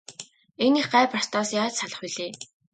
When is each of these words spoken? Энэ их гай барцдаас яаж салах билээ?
Энэ 0.65 0.77
их 0.81 0.87
гай 0.93 1.05
барцдаас 1.11 1.49
яаж 1.61 1.73
салах 1.77 1.99
билээ? 2.03 2.31